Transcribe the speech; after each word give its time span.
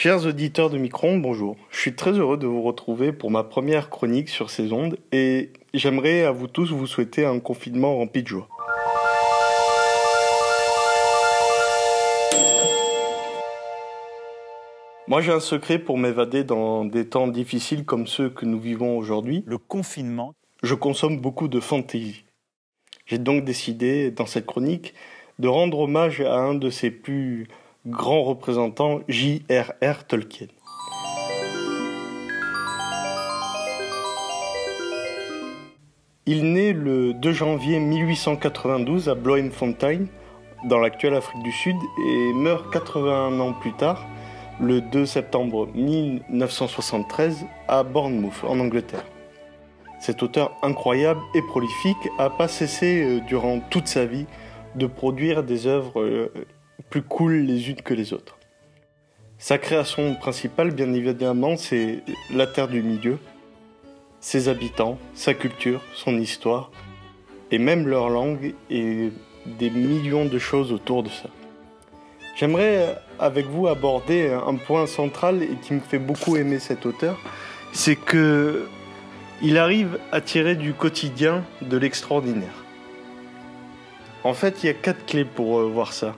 Chers 0.00 0.26
auditeurs 0.26 0.70
de 0.70 0.78
Micron, 0.78 1.18
bonjour. 1.18 1.56
Je 1.72 1.80
suis 1.80 1.96
très 1.96 2.12
heureux 2.12 2.36
de 2.36 2.46
vous 2.46 2.62
retrouver 2.62 3.12
pour 3.12 3.32
ma 3.32 3.42
première 3.42 3.90
chronique 3.90 4.28
sur 4.28 4.48
ces 4.48 4.72
ondes 4.72 4.96
et 5.10 5.50
j'aimerais 5.74 6.22
à 6.22 6.30
vous 6.30 6.46
tous 6.46 6.70
vous 6.70 6.86
souhaiter 6.86 7.26
un 7.26 7.40
confinement 7.40 7.96
rempli 7.96 8.22
de 8.22 8.28
joie. 8.28 8.46
Moi 15.08 15.20
j'ai 15.20 15.32
un 15.32 15.40
secret 15.40 15.80
pour 15.80 15.98
m'évader 15.98 16.44
dans 16.44 16.84
des 16.84 17.08
temps 17.08 17.26
difficiles 17.26 17.84
comme 17.84 18.06
ceux 18.06 18.30
que 18.30 18.46
nous 18.46 18.60
vivons 18.60 18.96
aujourd'hui. 18.96 19.42
Le 19.48 19.58
confinement. 19.58 20.32
Je 20.62 20.76
consomme 20.76 21.18
beaucoup 21.18 21.48
de 21.48 21.58
fantaisie. 21.58 22.24
J'ai 23.06 23.18
donc 23.18 23.44
décidé 23.44 24.12
dans 24.12 24.26
cette 24.26 24.46
chronique 24.46 24.94
de 25.40 25.48
rendre 25.48 25.80
hommage 25.80 26.20
à 26.20 26.36
un 26.36 26.54
de 26.54 26.70
ses 26.70 26.92
plus 26.92 27.48
grand 27.88 28.22
représentant 28.22 29.00
J.R.R. 29.08 30.04
Tolkien. 30.06 30.48
Il 36.26 36.52
naît 36.52 36.74
le 36.74 37.14
2 37.14 37.32
janvier 37.32 37.80
1892 37.80 39.08
à 39.08 39.14
Bloemfontein, 39.14 40.00
dans 40.66 40.78
l'actuelle 40.78 41.14
Afrique 41.14 41.42
du 41.42 41.52
Sud, 41.52 41.76
et 42.06 42.32
meurt 42.34 42.70
81 42.70 43.40
ans 43.40 43.54
plus 43.54 43.72
tard, 43.72 44.06
le 44.60 44.82
2 44.82 45.06
septembre 45.06 45.68
1973, 45.74 47.46
à 47.68 47.82
Bournemouth, 47.82 48.44
en 48.46 48.60
Angleterre. 48.60 49.06
Cet 50.00 50.22
auteur 50.22 50.52
incroyable 50.62 51.20
et 51.34 51.42
prolifique 51.42 52.08
a 52.18 52.28
pas 52.28 52.48
cessé 52.48 53.02
euh, 53.02 53.20
durant 53.26 53.60
toute 53.70 53.88
sa 53.88 54.04
vie 54.04 54.26
de 54.74 54.86
produire 54.86 55.42
des 55.42 55.66
œuvres 55.66 56.02
euh, 56.02 56.30
plus 56.90 57.02
cool 57.02 57.34
les 57.34 57.70
unes 57.70 57.82
que 57.82 57.94
les 57.94 58.12
autres. 58.12 58.38
Sa 59.38 59.58
création 59.58 60.14
principale, 60.14 60.72
bien 60.72 60.92
évidemment, 60.92 61.56
c'est 61.56 62.02
la 62.34 62.46
Terre 62.46 62.68
du 62.68 62.82
Milieu, 62.82 63.18
ses 64.20 64.48
habitants, 64.48 64.98
sa 65.14 65.34
culture, 65.34 65.80
son 65.94 66.18
histoire, 66.18 66.70
et 67.50 67.58
même 67.58 67.86
leur 67.86 68.08
langue 68.08 68.54
et 68.68 69.12
des 69.46 69.70
millions 69.70 70.24
de 70.24 70.38
choses 70.38 70.72
autour 70.72 71.02
de 71.02 71.08
ça. 71.08 71.28
J'aimerais 72.36 72.96
avec 73.18 73.46
vous 73.46 73.66
aborder 73.66 74.30
un 74.30 74.56
point 74.56 74.86
central 74.86 75.42
et 75.42 75.56
qui 75.62 75.74
me 75.74 75.80
fait 75.80 75.98
beaucoup 75.98 76.36
aimer 76.36 76.58
cet 76.58 76.86
auteur, 76.86 77.18
c'est 77.72 77.96
que 77.96 78.68
il 79.40 79.56
arrive 79.56 79.98
à 80.10 80.20
tirer 80.20 80.56
du 80.56 80.72
quotidien 80.72 81.44
de 81.62 81.76
l'extraordinaire. 81.76 82.64
En 84.24 84.34
fait, 84.34 84.62
il 84.62 84.66
y 84.66 84.68
a 84.68 84.74
quatre 84.74 85.06
clés 85.06 85.24
pour 85.24 85.60
euh, 85.60 85.68
voir 85.68 85.92
ça 85.92 86.16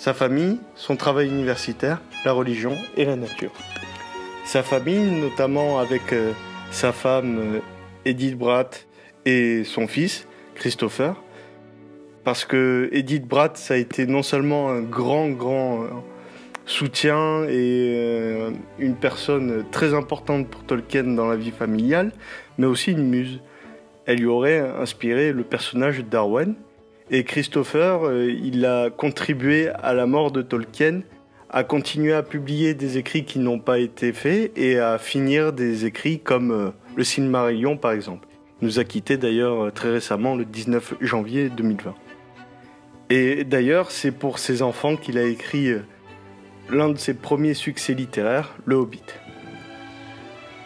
sa 0.00 0.14
famille, 0.14 0.58
son 0.76 0.96
travail 0.96 1.28
universitaire, 1.28 2.00
la 2.24 2.32
religion 2.32 2.72
et 2.96 3.04
la 3.04 3.16
nature. 3.16 3.52
Sa 4.46 4.62
famille, 4.62 5.20
notamment 5.20 5.78
avec 5.78 6.14
euh, 6.14 6.32
sa 6.70 6.90
femme 6.92 7.38
euh, 7.38 7.60
Edith 8.06 8.38
Bratt 8.38 8.86
et 9.26 9.62
son 9.62 9.86
fils 9.86 10.26
Christopher, 10.54 11.22
parce 12.24 12.46
que 12.46 12.88
Edith 12.92 13.26
Bratt, 13.26 13.58
ça 13.58 13.74
a 13.74 13.76
été 13.76 14.06
non 14.06 14.22
seulement 14.22 14.70
un 14.70 14.80
grand, 14.80 15.28
grand 15.28 15.82
euh, 15.82 15.88
soutien 16.64 17.44
et 17.50 18.48
une 18.78 18.94
personne 18.94 19.66
très 19.70 19.92
importante 19.92 20.48
pour 20.48 20.64
Tolkien 20.64 21.02
dans 21.02 21.28
la 21.28 21.36
vie 21.36 21.50
familiale, 21.50 22.12
mais 22.56 22.66
aussi 22.66 22.92
une 22.92 23.06
muse. 23.06 23.40
Elle 24.06 24.20
lui 24.20 24.26
aurait 24.26 24.60
inspiré 24.60 25.32
le 25.32 25.42
personnage 25.42 26.02
d'Arwen, 26.04 26.54
et 27.10 27.24
Christopher, 27.24 28.06
euh, 28.06 28.30
il 28.30 28.64
a 28.64 28.88
contribué 28.88 29.68
à 29.68 29.94
la 29.94 30.06
mort 30.06 30.30
de 30.30 30.42
Tolkien, 30.42 31.00
à 31.50 31.64
continuer 31.64 32.12
à 32.12 32.22
publier 32.22 32.74
des 32.74 32.98
écrits 32.98 33.24
qui 33.24 33.40
n'ont 33.40 33.58
pas 33.58 33.80
été 33.80 34.12
faits 34.12 34.56
et 34.56 34.78
à 34.78 34.96
finir 34.96 35.52
des 35.52 35.86
écrits 35.86 36.20
comme 36.20 36.52
euh, 36.52 36.70
le 36.94 37.02
Silmarillion 37.02 37.76
par 37.76 37.90
exemple. 37.90 38.28
Il 38.62 38.66
nous 38.66 38.78
a 38.78 38.84
quitté 38.84 39.16
d'ailleurs 39.16 39.64
euh, 39.64 39.70
très 39.70 39.90
récemment 39.90 40.36
le 40.36 40.44
19 40.44 40.94
janvier 41.00 41.48
2020. 41.48 41.94
Et 43.10 43.42
d'ailleurs, 43.42 43.90
c'est 43.90 44.12
pour 44.12 44.38
ses 44.38 44.62
enfants 44.62 44.94
qu'il 44.94 45.18
a 45.18 45.24
écrit 45.24 45.72
l'un 46.68 46.90
de 46.90 46.96
ses 46.96 47.14
premiers 47.14 47.54
succès 47.54 47.92
littéraires, 47.92 48.54
Le 48.66 48.76
Hobbit. 48.76 49.02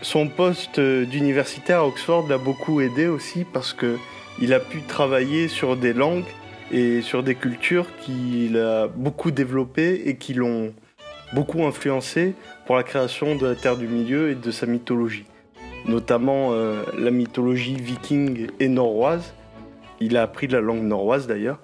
Son 0.00 0.26
poste 0.26 0.80
d'universitaire 0.80 1.78
à 1.78 1.86
Oxford 1.86 2.26
l'a 2.28 2.38
beaucoup 2.38 2.80
aidé 2.80 3.06
aussi 3.06 3.44
parce 3.44 3.72
que 3.72 3.96
il 4.42 4.52
a 4.52 4.58
pu 4.58 4.82
travailler 4.82 5.46
sur 5.46 5.76
des 5.76 5.92
langues 5.92 6.24
et 6.72 7.00
sur 7.00 7.22
des 7.22 7.36
cultures 7.36 7.86
qu'il 8.00 8.58
a 8.58 8.88
beaucoup 8.88 9.30
développées 9.30 10.02
et 10.06 10.16
qui 10.16 10.34
l'ont 10.34 10.74
beaucoup 11.32 11.62
influencé 11.64 12.34
pour 12.66 12.74
la 12.74 12.82
création 12.82 13.36
de 13.36 13.46
la 13.46 13.54
Terre 13.54 13.76
du 13.76 13.86
Milieu 13.86 14.30
et 14.30 14.34
de 14.34 14.50
sa 14.50 14.66
mythologie, 14.66 15.26
notamment 15.86 16.48
euh, 16.50 16.82
la 16.98 17.12
mythologie 17.12 17.76
viking 17.76 18.48
et 18.58 18.66
norroise. 18.66 19.32
Il 20.00 20.16
a 20.16 20.22
appris 20.22 20.48
la 20.48 20.60
langue 20.60 20.82
norroise 20.82 21.28
d'ailleurs, 21.28 21.60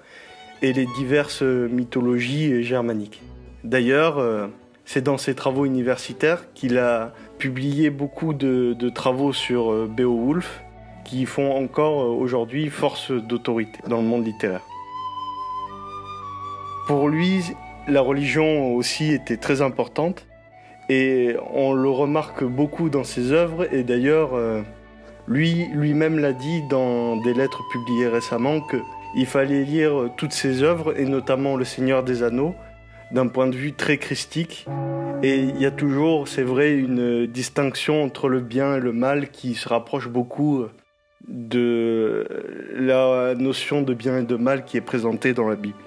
et 0.61 0.71
les 0.71 0.85
diverses 0.97 1.41
mythologies 1.41 2.63
germaniques. 2.63 3.21
D'ailleurs, 3.65 4.19
euh, 4.19 4.47
c'est 4.85 5.03
dans 5.03 5.17
ses 5.17 5.35
travaux 5.35 5.65
universitaires 5.65 6.45
qu'il 6.53 6.77
a 6.77 7.13
publié 7.39 7.89
beaucoup 7.89 8.33
de, 8.33 8.89
travaux 8.89 9.33
sur 9.33 9.69
euh, 9.69 9.85
Beowulf, 9.85 10.61
qui 11.09 11.25
font 11.25 11.51
encore 11.51 12.01
euh, 12.01 12.07
aujourd'hui 12.07 12.69
force 12.69 13.11
d'autorité 13.11 13.79
dans 13.87 13.97
le 13.97 14.07
monde 14.07 14.25
littéraire. 14.25 14.61
Pour 16.87 17.09
lui, 17.09 17.43
la 17.87 18.01
religion 18.01 18.75
aussi 18.75 19.11
était 19.11 19.37
très 19.37 19.61
importante 19.61 20.27
et 20.87 21.35
on 21.53 21.73
le 21.73 21.89
remarque 21.89 22.43
beaucoup 22.43 22.89
dans 22.89 23.03
ses 23.03 23.31
œuvres 23.31 23.71
et 23.73 23.83
d'ailleurs 23.83 24.33
euh, 24.33 24.61
lui 25.27 25.67
lui-même 25.73 26.19
l'a 26.19 26.33
dit 26.33 26.61
dans 26.69 27.15
des 27.17 27.33
lettres 27.33 27.63
publiées 27.71 28.07
récemment 28.07 28.61
qu'il 28.61 29.25
fallait 29.25 29.63
lire 29.63 30.09
toutes 30.17 30.33
ses 30.33 30.63
œuvres 30.63 30.99
et 30.99 31.05
notamment 31.05 31.55
Le 31.55 31.65
Seigneur 31.65 32.03
des 32.03 32.23
Anneaux 32.23 32.55
d'un 33.11 33.27
point 33.27 33.47
de 33.47 33.55
vue 33.55 33.73
très 33.73 33.97
christique 33.97 34.67
et 35.21 35.35
il 35.35 35.59
y 35.59 35.65
a 35.65 35.71
toujours, 35.71 36.27
c'est 36.27 36.43
vrai, 36.43 36.71
une 36.71 37.25
distinction 37.27 38.03
entre 38.03 38.29
le 38.29 38.39
bien 38.39 38.77
et 38.77 38.79
le 38.79 38.93
mal 38.93 39.29
qui 39.29 39.53
se 39.53 39.67
rapproche 39.67 40.07
beaucoup 40.07 40.65
de 41.27 42.25
la 42.75 43.35
notion 43.35 43.81
de 43.81 43.93
bien 43.93 44.19
et 44.19 44.23
de 44.23 44.35
mal 44.35 44.65
qui 44.65 44.77
est 44.77 44.81
présentée 44.81 45.33
dans 45.33 45.47
la 45.47 45.55
Bible. 45.55 45.77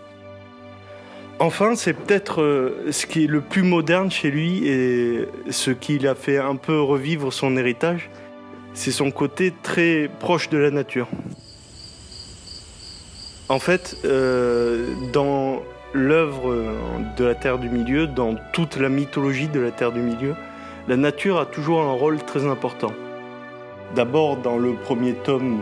Enfin, 1.39 1.75
c'est 1.75 1.95
peut-être 1.95 2.43
euh, 2.43 2.93
ce 2.93 3.07
qui 3.07 3.25
est 3.25 3.27
le 3.27 3.41
plus 3.41 3.63
moderne 3.63 4.11
chez 4.11 4.31
lui 4.31 4.69
et 4.69 5.27
ce 5.51 5.71
qui 5.71 5.99
l'a 5.99 6.15
fait 6.15 6.39
un 6.39 6.57
peu 6.57 6.81
revivre 6.81 7.33
son 7.33 7.57
héritage, 7.57 8.11
c'est 8.75 8.93
son 8.93 9.11
côté 9.11 9.53
très 9.63 10.09
proche 10.21 10.49
de 10.51 10.59
la 10.59 10.71
nature. 10.71 11.09
En 13.49 13.59
fait, 13.59 13.97
euh, 14.05 14.87
dans 15.13 15.63
l'œuvre 15.93 16.55
de 17.19 17.25
la 17.25 17.35
Terre 17.35 17.59
du 17.59 17.69
Milieu, 17.69 18.07
dans 18.07 18.37
toute 18.53 18.77
la 18.77 18.89
mythologie 18.89 19.49
de 19.49 19.61
la 19.61 19.73
Terre 19.73 19.93
du 19.93 20.01
Milieu, 20.01 20.35
la 20.89 20.97
nature 20.97 21.39
a 21.39 21.47
toujours 21.47 21.83
un 21.83 21.93
rôle 21.93 22.19
très 22.23 22.47
important. 22.47 22.93
D'abord 23.95 24.37
dans 24.37 24.57
le 24.57 24.73
premier 24.73 25.13
tome, 25.13 25.61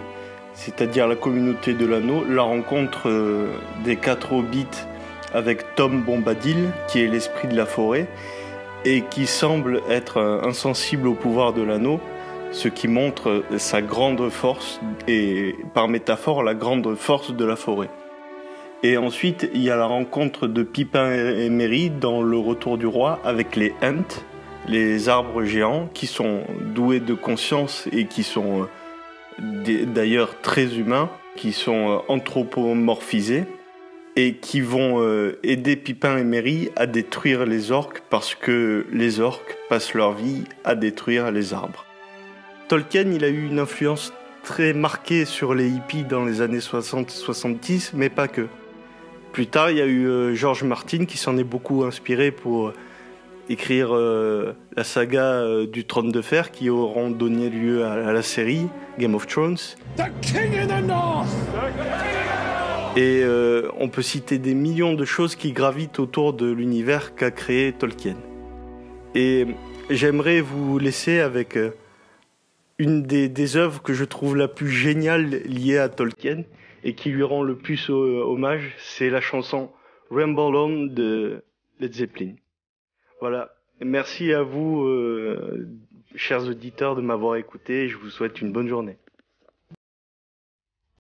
c'est-à-dire 0.55 1.09
la 1.09 1.17
communauté 1.17 1.75
de 1.75 1.85
l'anneau, 1.85 2.25
la 2.29 2.43
rencontre 2.43 3.09
euh, 3.09 3.49
des 3.85 3.97
quatre 3.97 4.33
hobbits 4.33 4.67
avec 5.35 5.75
Tom 5.75 6.03
Bombadil, 6.03 6.71
qui 6.89 7.03
est 7.03 7.09
l'esprit 7.09 7.49
de 7.49 7.57
la 7.57 7.67
forêt, 7.67 8.07
et 8.85 9.03
qui 9.03 9.27
semble 9.27 9.83
être 9.89 10.19
euh, 10.19 10.43
insensible 10.43 11.09
au 11.09 11.15
pouvoir 11.15 11.53
de 11.53 11.63
l'anneau, 11.63 12.01
ce 12.53 12.69
qui 12.69 12.89
montre 12.89 13.45
sa 13.59 13.81
grande 13.83 14.29
force 14.29 14.81
et 15.07 15.55
par 15.73 15.89
métaphore 15.89 16.43
la 16.43 16.55
grande 16.55 16.95
force 16.97 17.33
de 17.35 17.45
la 17.45 17.57
forêt. 17.57 17.91
Et 18.83 18.97
ensuite, 18.97 19.49
il 19.55 19.63
y 19.63 19.71
a 19.71 19.77
la 19.77 19.87
rencontre 19.87 20.47
de 20.47 20.63
Pipin 20.63 21.13
et 21.13 21.51
Merry 21.51 21.91
dans 21.91 22.23
Le 22.23 22.39
Retour 22.39 22.79
du 22.79 22.87
Roi 22.87 23.21
avec 23.25 23.55
les 23.55 23.75
Ents, 23.83 24.23
les 24.71 25.09
arbres 25.09 25.43
géants 25.43 25.91
qui 25.93 26.07
sont 26.07 26.43
doués 26.75 27.01
de 27.01 27.15
conscience 27.15 27.89
et 27.93 28.07
qui 28.07 28.23
sont 28.23 28.69
euh, 29.41 29.85
d'ailleurs 29.85 30.41
très 30.43 30.77
humains, 30.77 31.11
qui 31.35 31.53
sont 31.53 31.91
euh, 31.91 31.99
anthropomorphisés 32.07 33.45
et 34.15 34.35
qui 34.35 34.61
vont 34.61 35.03
euh, 35.03 35.41
aider 35.43 35.75
Pipin 35.75 36.19
et 36.19 36.25
Merry 36.25 36.71
à 36.77 36.87
détruire 36.87 37.47
les 37.47 37.73
orques 37.73 38.03
parce 38.11 38.37
que 38.37 38.87
les 38.93 39.19
orques 39.19 39.57
passent 39.69 39.95
leur 39.95 40.13
vie 40.13 40.45
à 40.65 40.77
détruire 40.77 41.33
les 41.33 41.53
arbres. 41.53 41.85
Tolkien, 42.69 43.11
il 43.13 43.25
a 43.25 43.29
eu 43.29 43.47
une 43.47 43.59
influence 43.59 44.13
très 44.45 44.73
marquée 44.73 45.25
sur 45.25 45.53
les 45.53 45.69
hippies 45.69 46.05
dans 46.05 46.25
les 46.25 46.43
années 46.43 46.59
60-70, 46.59 47.91
mais 47.95 48.09
pas 48.09 48.29
que. 48.29 48.47
Plus 49.33 49.49
tard, 49.49 49.71
il 49.71 49.79
y 49.79 49.81
a 49.81 49.87
eu 49.87 50.35
George 50.35 50.65
Martin 50.65 51.05
qui 51.05 51.17
s'en 51.17 51.37
est 51.37 51.45
beaucoup 51.45 51.85
inspiré 51.85 52.31
pour 52.33 52.73
écrire 53.51 53.93
euh, 53.93 54.53
la 54.77 54.85
saga 54.85 55.25
euh, 55.25 55.67
du 55.67 55.85
trône 55.85 56.13
de 56.13 56.23
fer 56.23 56.53
qui 56.53 56.71
auront 56.71 57.11
donné 57.11 57.51
lieu 57.51 57.85
à, 57.85 58.13
la 58.13 58.23
série 58.23 58.69
Game 58.99 59.17
of 59.17 59.27
Thrones. 59.27 59.59
Et 62.97 63.23
euh, 63.23 63.69
on 63.79 63.89
peut 63.89 64.03
citer 64.03 64.39
des 64.39 64.55
millions 64.55 64.95
de 64.95 65.05
choses 65.05 65.35
qui 65.35 65.53
gravitent 65.53 65.99
autour 65.99 66.33
de 66.33 66.51
l'univers 66.51 67.17
qu'a 67.17 67.33
créé 67.33 67.73
Tolkien. 67.73 68.17
Et 69.17 69.49
j'aimerais 69.91 70.41
vous 70.41 70.79
laisser 70.79 71.19
avec 71.19 71.59
une 72.79 73.03
des, 73.03 73.29
des, 73.29 73.57
œuvres 73.57 73.83
que 73.83 73.93
je 73.93 74.05
trouve 74.05 74.37
la 74.37 74.47
plus 74.47 74.71
géniale 74.71 75.25
liée 75.45 75.79
à 75.79 75.89
Tolkien 75.89 76.45
et 76.85 76.95
qui 76.95 77.11
lui 77.11 77.25
rend 77.25 77.43
le 77.43 77.57
plus 77.57 77.91
hommage, 77.91 78.77
c'est 78.79 79.11
la 79.11 79.21
chanson 79.21 79.71
Ramble 80.11 80.57
On 80.57 80.87
de 80.87 81.43
Led 81.81 81.95
Zeppelin. 81.95 82.35
Voilà. 83.21 83.55
Merci 83.83 84.33
à 84.33 84.43
vous, 84.43 84.83
euh, 84.83 85.69
chers 86.15 86.47
auditeurs, 86.47 86.97
de 86.97 87.01
m'avoir 87.01 87.37
écouté. 87.37 87.85
et 87.85 87.89
Je 87.89 87.97
vous 87.97 88.11
souhaite 88.11 88.41
une 88.41 88.53
bonne 88.53 88.69
journée. 88.69 88.99